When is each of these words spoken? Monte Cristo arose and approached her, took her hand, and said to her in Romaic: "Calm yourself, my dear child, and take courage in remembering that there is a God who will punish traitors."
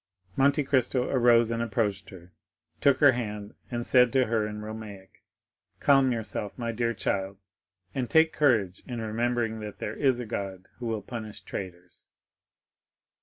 Monte 0.35 0.63
Cristo 0.63 1.07
arose 1.11 1.51
and 1.51 1.61
approached 1.61 2.09
her, 2.09 2.33
took 2.79 3.01
her 3.01 3.11
hand, 3.11 3.53
and 3.69 3.85
said 3.85 4.11
to 4.13 4.25
her 4.25 4.47
in 4.47 4.63
Romaic: 4.63 5.21
"Calm 5.79 6.11
yourself, 6.11 6.57
my 6.57 6.71
dear 6.71 6.95
child, 6.95 7.37
and 7.93 8.09
take 8.09 8.33
courage 8.33 8.81
in 8.87 8.99
remembering 8.99 9.59
that 9.59 9.77
there 9.77 9.95
is 9.95 10.19
a 10.19 10.25
God 10.25 10.65
who 10.79 10.87
will 10.87 11.03
punish 11.03 11.41
traitors." 11.41 12.09